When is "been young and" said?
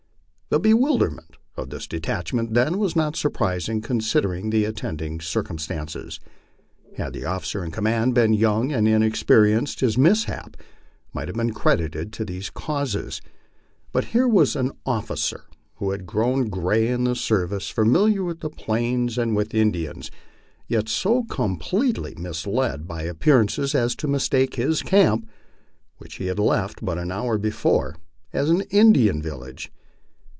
8.13-8.85